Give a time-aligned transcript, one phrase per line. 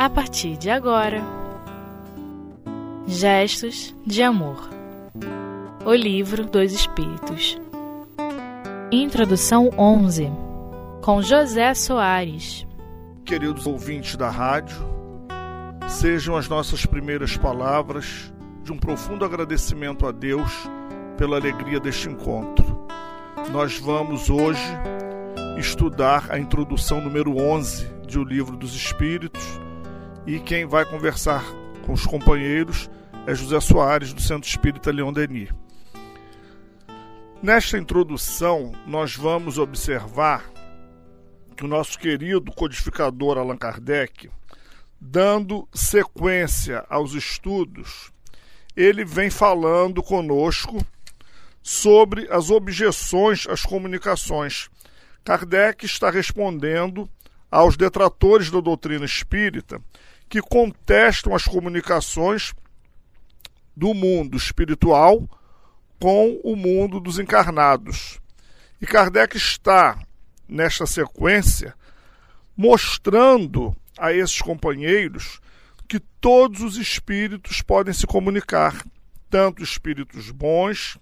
[0.00, 1.22] a partir de agora.
[3.06, 4.70] Gestos de Amor
[5.84, 7.60] O Livro dos Espíritos
[8.90, 10.32] Introdução 11
[11.02, 12.66] Com José Soares
[13.26, 14.78] Queridos ouvintes da rádio,
[15.86, 18.32] sejam as nossas primeiras palavras
[18.64, 20.50] de um profundo agradecimento a Deus
[21.18, 22.88] pela alegria deste encontro.
[23.52, 24.64] Nós vamos hoje
[25.58, 29.60] estudar a introdução número 11 de O Livro dos Espíritos
[30.26, 31.44] e quem vai conversar
[31.86, 32.90] com os companheiros
[33.26, 35.50] é José Soares, do Centro Espírita Leão Denis.
[37.42, 40.50] Nesta introdução, nós vamos observar
[41.56, 44.30] que o nosso querido codificador Allan Kardec,
[45.00, 48.12] dando sequência aos estudos,
[48.76, 50.84] ele vem falando conosco
[51.62, 54.68] sobre as objeções às comunicações.
[55.24, 57.08] Kardec está respondendo
[57.50, 59.80] aos detratores da doutrina espírita
[60.28, 62.54] que contestam as comunicações
[63.76, 65.28] do mundo espiritual
[65.98, 68.20] com o mundo dos encarnados.
[68.80, 69.98] E Kardec está,
[70.48, 71.74] nesta sequência,
[72.56, 75.40] mostrando a esses companheiros
[75.88, 78.84] que todos os espíritos podem se comunicar,
[79.28, 80.96] tanto espíritos bons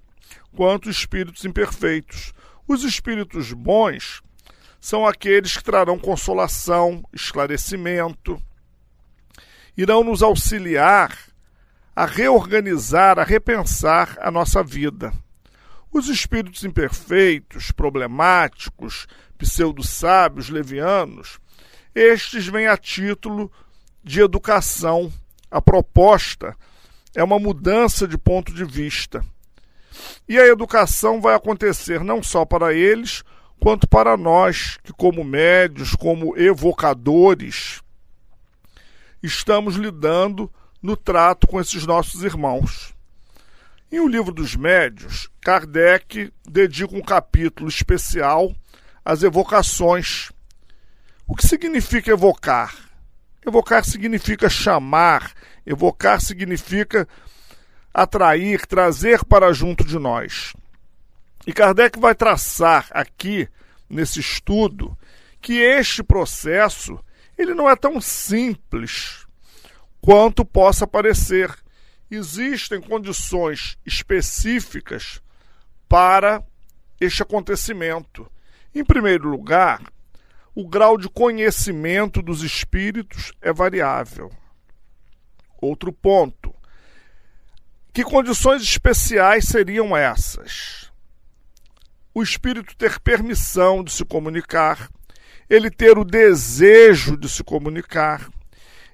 [0.56, 2.33] quanto espíritos imperfeitos.
[2.66, 4.22] Os espíritos bons
[4.80, 8.40] são aqueles que trarão consolação, esclarecimento,
[9.76, 11.16] irão nos auxiliar
[11.94, 15.12] a reorganizar, a repensar a nossa vida.
[15.90, 19.06] Os espíritos imperfeitos, problemáticos,
[19.36, 21.40] pseudo-sábios, levianos,
[21.94, 23.50] estes vêm a título
[24.04, 25.12] de educação.
[25.50, 26.54] A proposta
[27.14, 29.24] é uma mudança de ponto de vista.
[30.28, 33.24] E a educação vai acontecer não só para eles,
[33.61, 37.83] quanto para nós, que, como médios, como evocadores,
[39.23, 40.51] estamos lidando
[40.83, 42.95] no trato com esses nossos irmãos.
[43.91, 48.55] Em O Livro dos Médios, Kardec dedica um capítulo especial
[49.05, 50.30] às evocações.
[51.27, 52.74] O que significa evocar?
[53.47, 55.33] Evocar significa chamar,
[55.64, 57.08] evocar significa
[57.95, 60.52] atrair, trazer para junto de nós.
[61.48, 63.48] E Kardec vai traçar aqui,
[63.89, 64.95] nesse estudo,
[65.41, 67.03] que este processo
[67.39, 69.27] ele não é tão simples
[69.98, 71.51] quanto possa parecer.
[72.11, 75.23] Existem condições específicas
[75.89, 76.45] para
[77.01, 78.30] este acontecimento.
[78.75, 79.83] Em primeiro lugar,
[80.55, 84.30] o grau de conhecimento dos espíritos é variável.
[85.63, 86.55] Outro ponto.
[87.91, 90.87] Que condições especiais seriam essas?
[92.14, 94.89] O espírito ter permissão de se comunicar,
[95.48, 98.29] ele ter o desejo de se comunicar,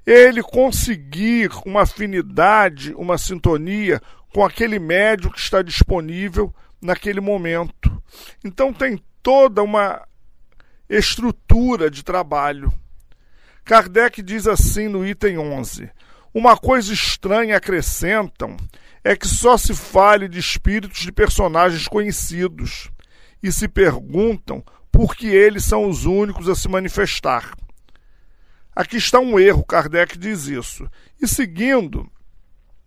[0.06, 4.00] ele conseguir uma afinidade, uma sintonia
[4.32, 8.02] com aquele médio que está disponível naquele momento.
[8.44, 10.06] Então tem toda uma
[10.88, 12.72] estrutura de trabalho.
[13.64, 15.90] Kardec diz assim no item 11:
[16.34, 18.56] Uma coisa estranha acrescentam
[19.02, 22.90] é que só se fale de espíritos de personagens conhecidos
[23.44, 27.52] e se perguntam porque eles são os únicos a se manifestar.
[28.74, 30.88] Aqui está um erro, Kardec diz isso.
[31.20, 32.10] E seguindo,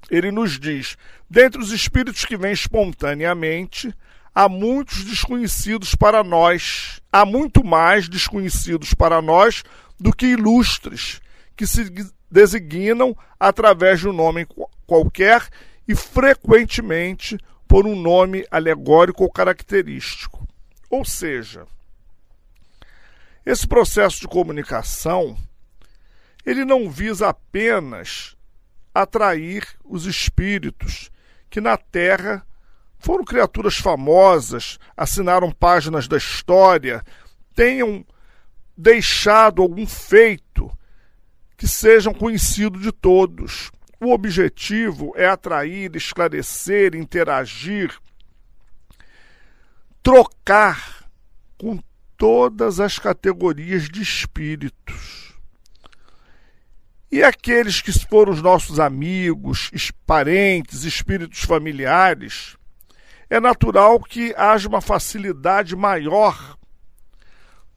[0.10, 0.98] ele nos diz:
[1.30, 3.94] dentre os espíritos que vêm espontaneamente,
[4.34, 9.64] há muitos desconhecidos para nós, há muito mais desconhecidos para nós
[10.00, 11.22] do que ilustres,
[11.56, 11.94] que se
[12.32, 14.48] designam através de um nome
[14.88, 15.48] qualquer
[15.88, 17.38] e frequentemente
[17.68, 20.37] por um nome alegórico ou característico.
[20.90, 21.66] Ou seja,
[23.46, 25.38] esse processo de comunicação,
[26.46, 28.36] ele não visa apenas
[28.94, 31.12] atrair os espíritos
[31.50, 32.46] que na Terra
[33.00, 37.04] foram criaturas famosas, assinaram páginas da história,
[37.56, 38.06] tenham
[38.76, 40.72] deixado algum feito
[41.56, 43.72] que sejam conhecido de todos.
[44.00, 47.98] O objetivo é atrair, esclarecer, interagir,
[50.08, 51.06] trocar
[51.58, 51.78] com
[52.16, 55.34] todas as categorias de espíritos.
[57.12, 59.70] E aqueles que foram os nossos amigos,
[60.06, 62.56] parentes, espíritos familiares,
[63.30, 66.58] é natural que haja uma facilidade maior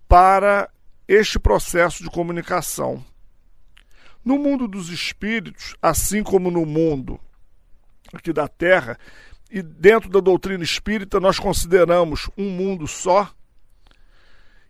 [0.06, 0.70] para
[1.08, 3.04] este processo de comunicação.
[4.24, 7.18] No mundo dos espíritos, assim como no mundo
[8.12, 8.96] aqui da Terra,
[9.50, 13.30] e dentro da doutrina espírita nós consideramos um mundo só,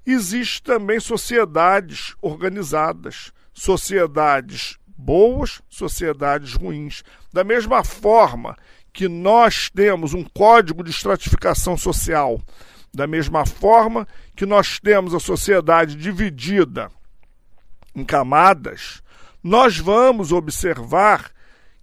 [0.06, 7.02] Existem também sociedades organizadas, sociedades boas, sociedades ruins.
[7.32, 8.56] Da mesma forma
[8.92, 12.40] que nós temos um código de estratificação social,
[12.92, 16.90] da mesma forma que nós temos a sociedade dividida
[17.94, 19.02] em camadas,
[19.42, 21.30] nós vamos observar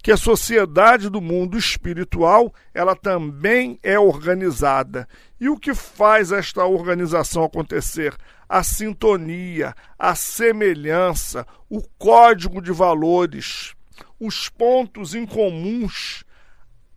[0.02, 5.08] que a sociedade do mundo espiritual, ela também é organizada.
[5.40, 8.16] E o que faz esta organização acontecer?
[8.48, 13.76] A sintonia, a semelhança, o código de valores,
[14.20, 16.24] os pontos em comuns,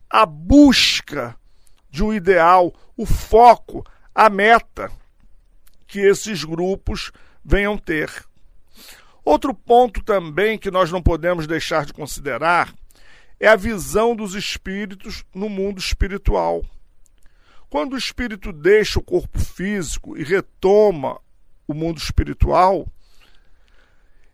[0.09, 1.37] a busca
[1.91, 4.91] de um ideal, o foco, a meta
[5.87, 7.11] que esses grupos
[7.45, 8.09] venham ter.
[9.25, 12.73] Outro ponto também que nós não podemos deixar de considerar
[13.41, 16.63] é a visão dos espíritos no mundo espiritual.
[17.71, 21.19] Quando o espírito deixa o corpo físico e retoma
[21.67, 22.87] o mundo espiritual,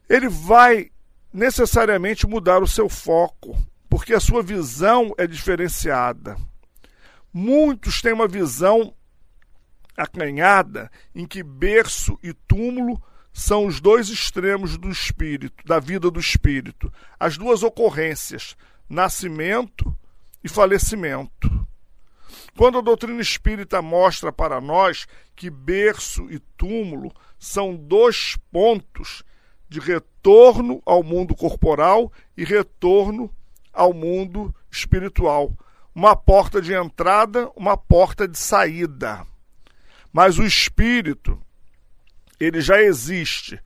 [0.08, 0.90] ele vai
[1.32, 3.56] necessariamente mudar o seu foco,
[3.88, 6.36] porque a sua visão é diferenciada.
[7.32, 8.94] Muitos têm uma visão
[9.96, 13.00] acanhada em que berço e túmulo
[13.32, 18.56] são os dois extremos do espírito, da vida do espírito, as duas ocorrências,
[18.88, 19.96] nascimento
[20.42, 21.66] e falecimento.
[22.56, 29.22] Quando a doutrina espírita mostra para nós que berço e túmulo são dois pontos
[29.68, 33.30] de retorno ao mundo corporal e retorno
[33.72, 35.52] ao mundo espiritual,
[35.94, 39.26] uma porta de entrada, uma porta de saída.
[40.12, 41.38] Mas o espírito,
[42.40, 43.60] ele já existe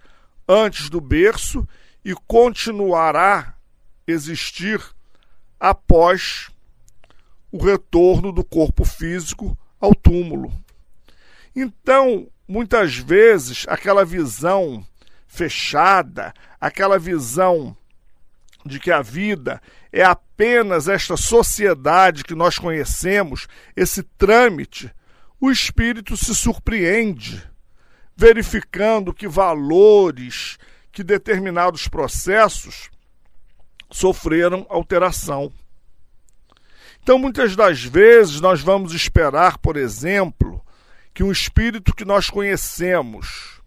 [0.49, 1.67] antes do berço
[2.05, 3.55] e continuará
[4.07, 4.81] existir
[5.61, 6.51] após
[7.53, 10.51] o retorno do corpo físico ao túmulo.
[11.55, 14.85] Então, muitas vezes, aquela visão
[15.27, 17.77] fechada, aquela visão
[18.65, 19.61] de que a vida
[19.93, 23.47] é apenas esta sociedade que nós conhecemos,
[23.77, 24.93] esse trâmite,
[25.41, 27.43] o espírito se surpreende,
[28.17, 30.59] verificando que valores,
[30.93, 32.91] que determinados processos
[33.91, 35.53] sofreram alteração.
[37.03, 40.65] Então, muitas das vezes, nós vamos esperar, por exemplo,
[41.13, 43.61] que um espírito que nós conhecemos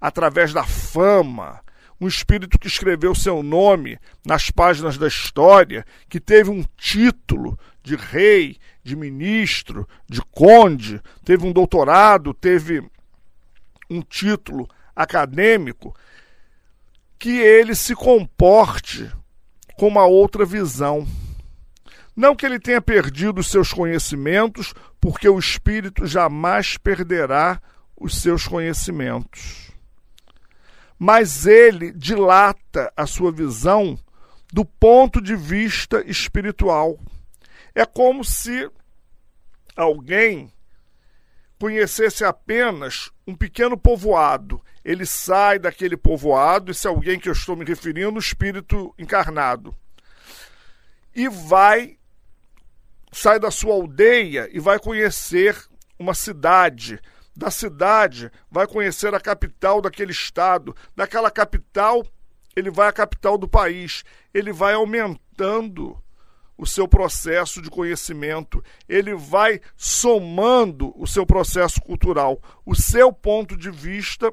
[0.00, 1.60] através da fama,
[2.00, 7.96] um espírito que escreveu seu nome nas páginas da história, que teve um título de
[7.96, 12.82] rei, de ministro, de conde, teve um doutorado, teve
[13.88, 15.96] um título acadêmico,
[17.18, 19.10] que ele se comporte
[19.76, 21.06] com uma outra visão.
[22.14, 27.60] Não que ele tenha perdido os seus conhecimentos, porque o espírito jamais perderá
[27.96, 29.70] os seus conhecimentos.
[30.98, 33.98] Mas ele dilata a sua visão
[34.50, 36.98] do ponto de vista espiritual.
[37.74, 38.70] É como se
[39.76, 40.50] alguém
[41.58, 44.60] conhecesse apenas um pequeno povoado.
[44.84, 49.74] Ele sai daquele povoado, esse é alguém que eu estou me referindo, o espírito encarnado,
[51.14, 51.98] e vai,
[53.10, 55.56] sai da sua aldeia e vai conhecer
[55.98, 57.00] uma cidade.
[57.34, 60.76] Da cidade, vai conhecer a capital daquele estado.
[60.94, 62.02] Daquela capital,
[62.54, 64.04] ele vai à capital do país.
[64.32, 66.02] Ele vai aumentando
[66.56, 73.56] o seu processo de conhecimento, ele vai somando o seu processo cultural, o seu ponto
[73.56, 74.32] de vista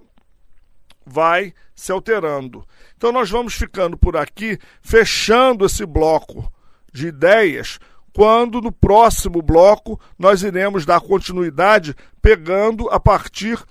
[1.06, 2.66] vai se alterando.
[2.96, 6.52] Então nós vamos ficando por aqui, fechando esse bloco
[6.92, 7.80] de ideias,
[8.14, 13.62] quando no próximo bloco nós iremos dar continuidade pegando a partir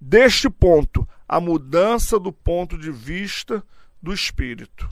[0.00, 3.64] deste ponto, a mudança do ponto de vista
[4.02, 4.86] do espírito.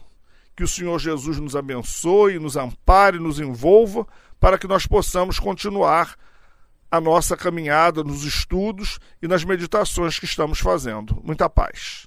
[0.56, 4.06] Que o Senhor Jesus nos abençoe, nos ampare, nos envolva,
[4.38, 6.16] para que nós possamos continuar
[6.90, 11.18] a nossa caminhada nos estudos e nas meditações que estamos fazendo.
[11.24, 12.06] Muita paz.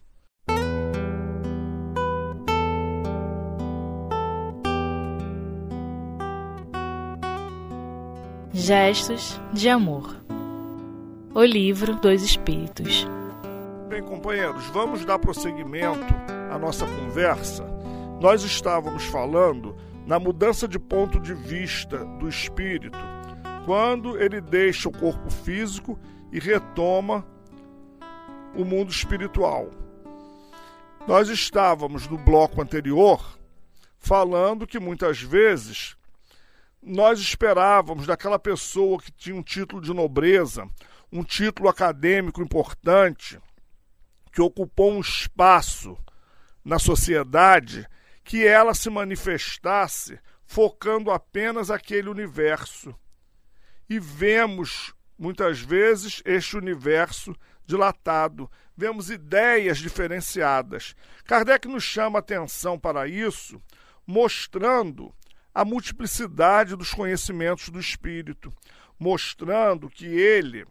[8.54, 10.16] Gestos de Amor
[11.34, 13.06] O Livro dos Espíritos
[13.90, 16.06] Bem, companheiros, vamos dar prosseguimento
[16.50, 17.75] à nossa conversa
[18.26, 22.98] nós estávamos falando na mudança de ponto de vista do espírito,
[23.68, 26.00] quando ele deixa o corpo físico
[26.32, 27.24] e retoma
[28.56, 29.70] o mundo espiritual.
[31.08, 33.38] Nós estávamos no bloco anterior
[34.00, 35.96] falando que muitas vezes
[36.82, 40.68] nós esperávamos daquela pessoa que tinha um título de nobreza,
[41.12, 43.40] um título acadêmico importante,
[44.32, 45.96] que ocupou um espaço
[46.64, 47.88] na sociedade
[48.26, 52.94] que ela se manifestasse focando apenas aquele universo.
[53.88, 57.36] E vemos, muitas vezes, este universo
[57.68, 60.96] dilatado, vemos ideias diferenciadas.
[61.24, 63.62] Kardec nos chama atenção para isso,
[64.08, 65.14] mostrando
[65.54, 68.52] a multiplicidade dos conhecimentos do espírito,
[69.00, 70.66] mostrando que ele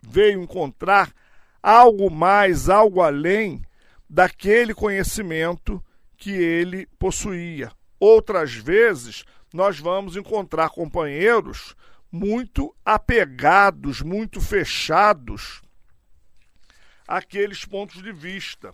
[0.00, 1.12] veio encontrar
[1.60, 3.60] algo mais, algo além
[4.08, 5.82] daquele conhecimento
[6.16, 7.70] que ele possuía.
[7.98, 11.74] Outras vezes, nós vamos encontrar companheiros
[12.10, 15.62] muito apegados, muito fechados
[17.06, 18.72] àqueles pontos de vista.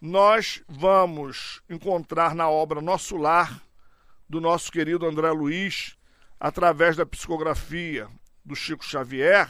[0.00, 3.62] Nós vamos encontrar na obra Nosso Lar,
[4.28, 5.96] do nosso querido André Luiz,
[6.38, 8.08] através da psicografia
[8.44, 9.48] do Chico Xavier,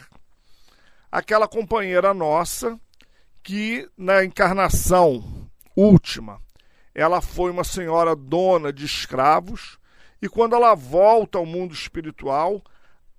[1.10, 2.78] aquela companheira nossa
[3.42, 6.40] que na encarnação última
[6.96, 9.78] ela foi uma senhora dona de escravos
[10.20, 12.64] e quando ela volta ao mundo espiritual,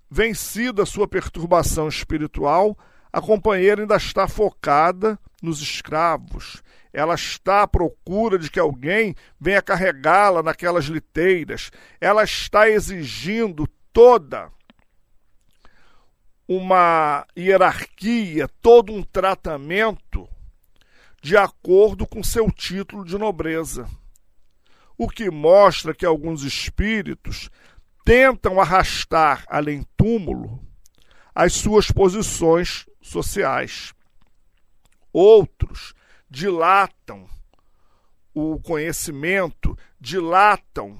[0.10, 2.76] vencida a sua perturbação espiritual,
[3.14, 6.64] a companheira ainda está focada nos escravos.
[6.92, 11.70] Ela está à procura de que alguém venha carregá-la naquelas liteiras.
[12.02, 14.52] Ela está exigindo toda
[16.48, 20.28] uma hierarquia, todo um tratamento
[21.22, 23.90] de acordo com seu título de nobreza.
[24.98, 27.50] O que mostra que alguns espíritos
[28.04, 30.66] tentam arrastar além túmulo
[31.36, 33.94] as suas posições sociais.
[35.14, 35.94] Outros
[36.30, 37.28] dilatam
[38.34, 40.98] o conhecimento, dilatam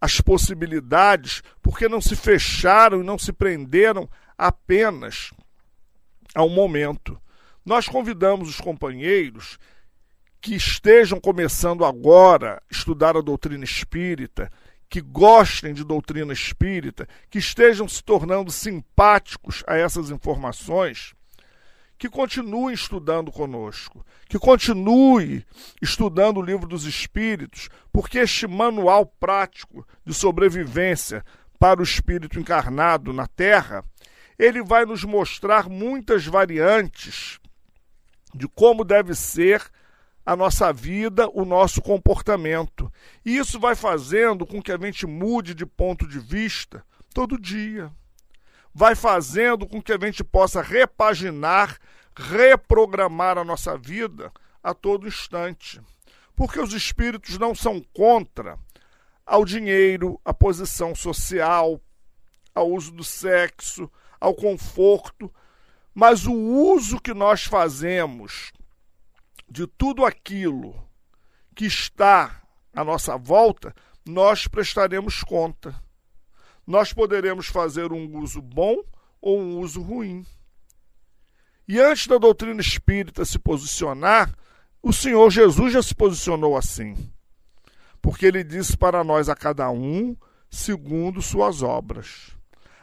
[0.00, 5.32] as possibilidades, porque não se fecharam e não se prenderam apenas
[6.34, 7.20] ao momento.
[7.64, 9.58] Nós convidamos os companheiros
[10.38, 14.52] que estejam começando agora a estudar a doutrina espírita,
[14.90, 21.14] que gostem de doutrina espírita, que estejam se tornando simpáticos a essas informações,
[21.96, 25.46] que continuem estudando conosco, que continue
[25.80, 31.24] estudando o livro dos Espíritos, porque este manual prático de sobrevivência
[31.58, 33.82] para o espírito encarnado na Terra,
[34.38, 37.40] ele vai nos mostrar muitas variantes
[38.34, 39.62] de como deve ser
[40.26, 42.90] a nossa vida, o nosso comportamento.
[43.24, 47.92] E isso vai fazendo com que a gente mude de ponto de vista todo dia.
[48.74, 51.78] Vai fazendo com que a gente possa repaginar,
[52.16, 55.80] reprogramar a nossa vida a todo instante.
[56.34, 58.58] Porque os espíritos não são contra
[59.26, 61.80] ao dinheiro, à posição social,
[62.54, 65.32] ao uso do sexo, ao conforto,
[65.94, 68.52] mas o uso que nós fazemos
[69.48, 70.74] de tudo aquilo
[71.54, 72.42] que está
[72.74, 73.72] à nossa volta,
[74.04, 75.80] nós prestaremos conta.
[76.66, 78.82] Nós poderemos fazer um uso bom
[79.20, 80.26] ou um uso ruim.
[81.68, 84.34] E antes da doutrina espírita se posicionar,
[84.82, 86.94] o Senhor Jesus já se posicionou assim.
[88.02, 90.16] Porque ele disse para nós a cada um
[90.50, 92.32] segundo suas obras.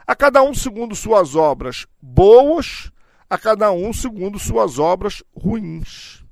[0.06, 2.90] A cada um segundo suas obras boas
[3.32, 6.22] a cada um segundo suas obras ruins.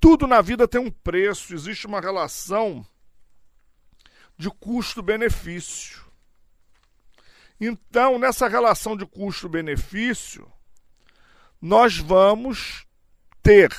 [0.00, 2.84] Tudo na vida tem um preço, existe uma relação
[4.36, 6.04] de custo-benefício.
[7.60, 10.50] Então, nessa relação de custo-benefício,
[11.62, 12.84] nós vamos
[13.40, 13.72] ter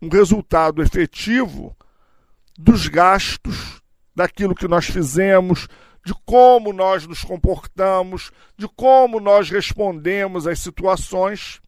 [0.00, 1.76] um resultado efetivo
[2.56, 3.82] dos gastos,
[4.14, 5.66] daquilo que nós fizemos,
[6.08, 11.60] de como nós nos comportamos, de como nós respondemos às situações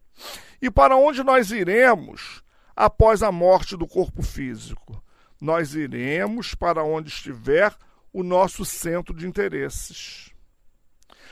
[0.62, 2.42] e para onde nós iremos
[2.74, 5.04] após a morte do corpo físico.
[5.38, 7.70] Nós iremos para onde estiver
[8.14, 10.32] o nosso centro de interesses.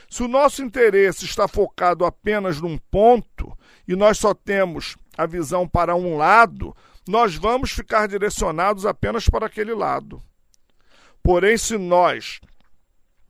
[0.07, 5.67] Se o nosso interesse está focado apenas num ponto e nós só temos a visão
[5.67, 10.21] para um lado, nós vamos ficar direcionados apenas para aquele lado.
[11.23, 12.39] Porém, se nós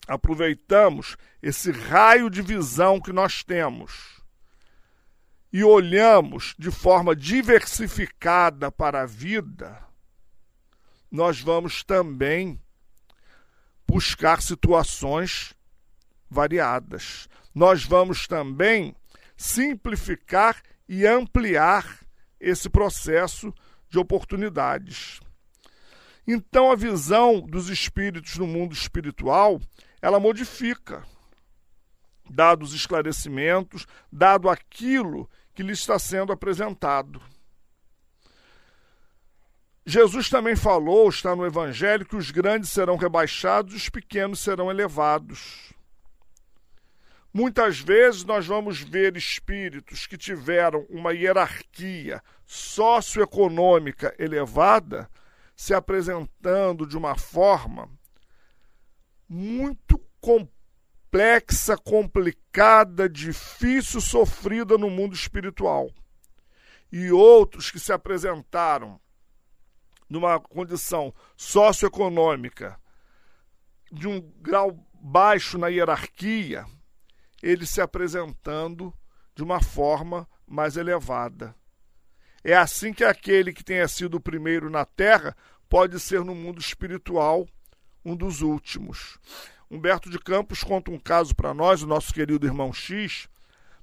[0.10, 4.20] aproveitamos esse raio de visão que nós temos
[5.54, 9.82] e olhamos de forma diversificada para a vida,
[11.12, 12.60] nós vamos também
[13.88, 15.54] buscar situações
[16.30, 17.28] variadas.
[17.54, 18.96] Nós vamos também
[19.36, 22.00] simplificar e ampliar
[22.40, 23.54] esse processo
[23.90, 25.20] de oportunidades.
[26.28, 29.60] Então, a visão dos espíritos no mundo espiritual
[30.02, 31.04] ela modifica,
[32.30, 37.22] dados os esclarecimentos, dado aquilo que lhe está sendo apresentado.
[39.86, 44.70] Jesus também falou, está no Evangelho, que os grandes serão rebaixados e os pequenos serão
[44.70, 45.74] elevados.
[47.34, 55.10] Muitas vezes nós vamos ver espíritos que tiveram uma hierarquia socioeconômica elevada
[55.56, 57.90] se apresentando de uma forma
[59.28, 59.89] muito
[60.20, 65.90] complexa, complicada, difícil, sofrida no mundo espiritual.
[66.92, 69.00] E outros que se apresentaram
[70.10, 72.80] numa condição socioeconômica
[73.92, 76.66] de um grau baixo na hierarquia,
[77.42, 78.94] ele se apresentando
[79.36, 81.56] de uma forma mais elevada.
[82.44, 85.36] É assim que aquele que tenha sido o primeiro na terra
[85.68, 87.48] pode ser no mundo espiritual
[88.04, 89.20] um dos últimos.
[89.70, 93.28] Humberto de Campos conta um caso para nós, o nosso querido irmão X,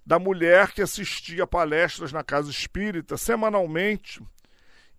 [0.05, 4.23] da mulher que assistia palestras na casa espírita semanalmente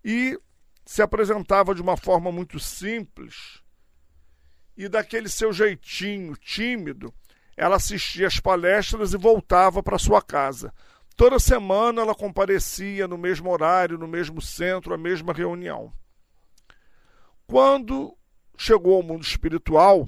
[0.03, 0.39] e
[0.86, 3.62] se apresentava de uma forma muito simples
[4.77, 7.12] e daquele seu jeitinho tímido,
[7.58, 10.72] ela assistia às palestras e voltava para sua casa.
[11.15, 15.91] Toda semana ela comparecia no mesmo horário, no mesmo centro, a mesma reunião.
[17.48, 18.15] Quando
[18.56, 20.08] chegou ao mundo espiritual,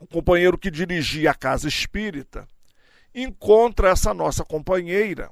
[0.00, 2.46] o companheiro que dirigia a casa espírita
[3.14, 5.30] encontra essa nossa companheira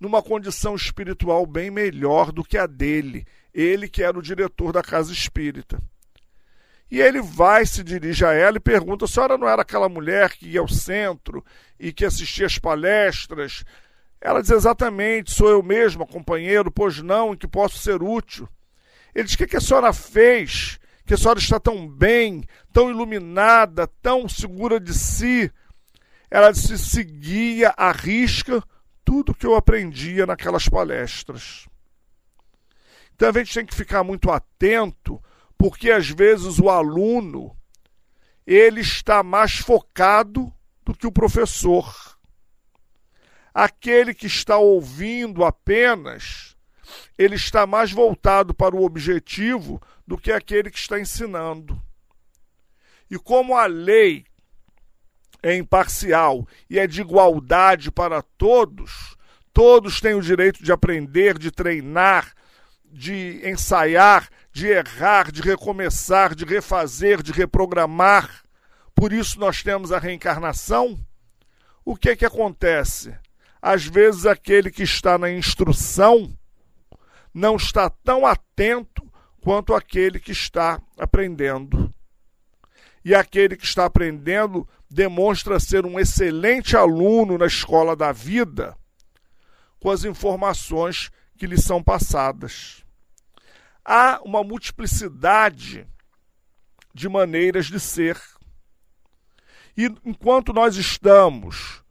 [0.00, 4.82] numa condição espiritual bem melhor do que a dele ele que era o diretor da
[4.82, 5.78] casa espírita.
[6.90, 10.32] E ele vai, se dirige a ela e pergunta: a senhora não era aquela mulher
[10.32, 11.44] que ia ao centro
[11.78, 13.64] e que assistia às palestras?
[14.20, 18.48] Ela diz: exatamente, sou eu mesma, companheiro, pois não, em que posso ser útil.
[19.14, 20.78] Ele diz: o que a senhora fez?
[21.04, 25.50] Que a senhora está tão bem, tão iluminada, tão segura de si.
[26.30, 28.62] Ela disse: seguia à risca
[29.04, 31.68] tudo que eu aprendia naquelas palestras.
[33.14, 35.22] Então a gente tem que ficar muito atento,
[35.58, 37.56] porque às vezes o aluno
[38.46, 40.52] ele está mais focado
[40.84, 42.18] do que o professor.
[43.54, 46.51] Aquele que está ouvindo apenas,
[47.22, 51.80] ele está mais voltado para o objetivo do que aquele que está ensinando.
[53.10, 54.24] E como a lei
[55.42, 59.16] é imparcial e é de igualdade para todos,
[59.52, 62.32] todos têm o direito de aprender, de treinar,
[62.84, 68.42] de ensaiar, de errar, de recomeçar, de refazer, de reprogramar.
[68.94, 70.98] Por isso nós temos a reencarnação.
[71.84, 73.14] O que é que acontece?
[73.60, 76.32] Às vezes aquele que está na instrução
[77.32, 79.02] não está tão atento
[79.40, 81.92] quanto aquele que está aprendendo.
[83.04, 88.76] E aquele que está aprendendo demonstra ser um excelente aluno na escola da vida
[89.80, 92.82] com as informações que lhe são passadas
[93.84, 95.86] há uma multiplicidade
[96.94, 98.20] de maneiras de ser.
[99.76, 101.82] E enquanto nós estamos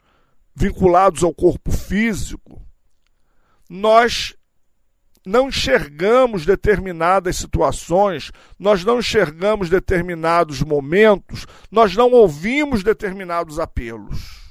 [0.56, 2.62] vinculados ao corpo físico,
[3.70, 4.36] nós
[5.26, 14.42] não enxergamos determinadas situações, nós não enxergamos determinados momentos, nós não ouvimos determinados apelos.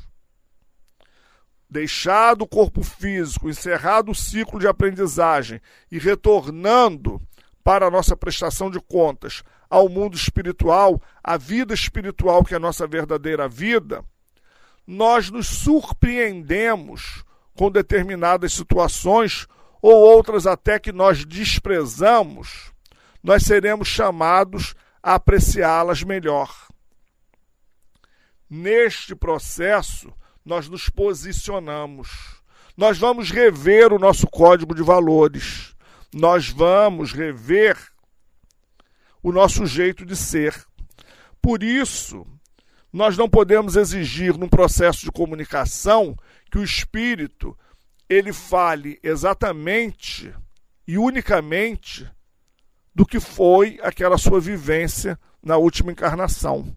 [1.69, 7.21] Deixado o corpo físico, encerrado o ciclo de aprendizagem e retornando
[7.63, 12.61] para a nossa prestação de contas ao mundo espiritual, a vida espiritual que é a
[12.61, 14.05] nossa verdadeira vida,
[14.85, 19.47] nós nos surpreendemos com determinadas situações
[19.81, 22.73] ou outras até que nós desprezamos,
[23.23, 26.55] nós seremos chamados a apreciá-las melhor.
[28.49, 30.13] Neste processo,
[30.45, 32.09] nós nos posicionamos.
[32.77, 35.71] Nós vamos rever o nosso código de valores
[36.13, 37.77] nós vamos rever
[39.23, 40.55] o nosso jeito de ser.
[41.41, 42.27] Por isso,
[42.93, 46.17] nós não podemos exigir num processo de comunicação
[46.51, 47.57] que o espírito
[48.11, 50.35] ele fale exatamente
[50.85, 52.11] e unicamente
[52.93, 56.77] do que foi aquela sua vivência na última encarnação.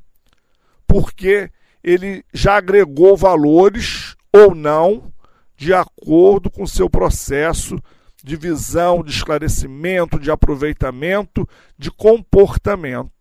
[0.85, 1.51] Porque
[1.83, 5.11] ele já agregou valores ou não
[5.57, 7.81] de acordo com o seu processo
[8.23, 13.11] de visão, de esclarecimento, de aproveitamento, de comportamento.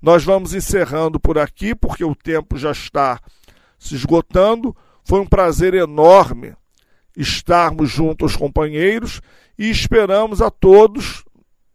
[0.00, 3.20] Nós vamos encerrando por aqui, porque o tempo já está
[3.76, 4.74] se esgotando.
[5.04, 6.54] Foi um prazer enorme
[7.18, 9.20] estarmos junto aos companheiros
[9.58, 11.24] e esperamos a todos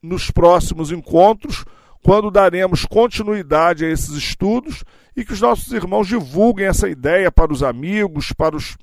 [0.01, 1.65] nos próximos encontros,
[2.01, 4.83] quando daremos continuidade a esses estudos
[5.15, 8.77] e que os nossos irmãos divulguem essa ideia para os amigos, para os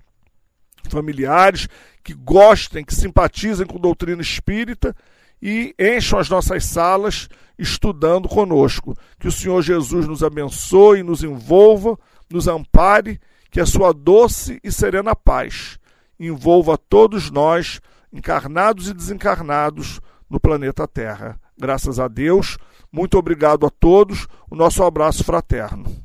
[0.88, 1.66] familiares
[2.05, 4.94] que gostem, que simpatizem com doutrina espírita
[5.42, 8.94] e encham as nossas salas estudando conosco.
[9.18, 11.99] Que o Senhor Jesus nos abençoe, nos envolva,
[12.31, 13.20] nos ampare,
[13.51, 15.80] que a sua doce e serena paz
[16.29, 17.81] envolva todos nós,
[18.13, 21.41] encarnados e desencarnados, no planeta Terra.
[21.59, 22.57] Graças a Deus.
[22.93, 24.29] Muito obrigado a todos.
[24.51, 26.00] O nosso abraço fraterno.